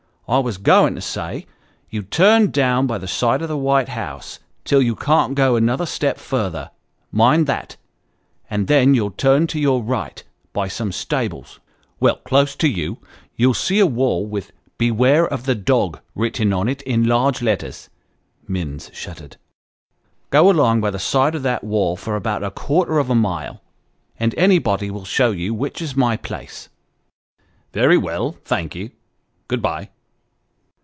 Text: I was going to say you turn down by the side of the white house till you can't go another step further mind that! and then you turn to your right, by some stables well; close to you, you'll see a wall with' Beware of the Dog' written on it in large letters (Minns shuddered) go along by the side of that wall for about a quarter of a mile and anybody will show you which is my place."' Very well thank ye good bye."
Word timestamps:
I 0.27 0.39
was 0.39 0.57
going 0.57 0.95
to 0.95 1.01
say 1.01 1.45
you 1.89 2.03
turn 2.03 2.51
down 2.51 2.87
by 2.87 2.97
the 2.97 3.07
side 3.07 3.41
of 3.41 3.49
the 3.49 3.57
white 3.57 3.89
house 3.89 4.39
till 4.63 4.81
you 4.81 4.95
can't 4.95 5.35
go 5.35 5.57
another 5.57 5.85
step 5.85 6.17
further 6.17 6.71
mind 7.11 7.47
that! 7.47 7.75
and 8.49 8.67
then 8.67 8.93
you 8.93 9.13
turn 9.17 9.45
to 9.47 9.59
your 9.59 9.83
right, 9.83 10.23
by 10.53 10.69
some 10.69 10.93
stables 10.93 11.59
well; 11.99 12.15
close 12.15 12.55
to 12.55 12.69
you, 12.69 12.99
you'll 13.35 13.53
see 13.53 13.79
a 13.81 13.85
wall 13.85 14.25
with' 14.25 14.53
Beware 14.77 15.27
of 15.27 15.43
the 15.43 15.53
Dog' 15.53 15.99
written 16.15 16.53
on 16.53 16.69
it 16.69 16.81
in 16.83 17.03
large 17.03 17.41
letters 17.41 17.89
(Minns 18.47 18.89
shuddered) 18.93 19.35
go 20.29 20.49
along 20.49 20.79
by 20.79 20.91
the 20.91 20.97
side 20.97 21.35
of 21.35 21.43
that 21.43 21.61
wall 21.61 21.97
for 21.97 22.15
about 22.15 22.41
a 22.41 22.51
quarter 22.51 22.99
of 22.99 23.09
a 23.09 23.15
mile 23.15 23.61
and 24.17 24.33
anybody 24.37 24.89
will 24.89 25.03
show 25.03 25.31
you 25.31 25.53
which 25.53 25.81
is 25.81 25.97
my 25.97 26.15
place."' 26.15 26.69
Very 27.73 27.97
well 27.97 28.37
thank 28.45 28.75
ye 28.75 28.91
good 29.49 29.61
bye." 29.61 29.89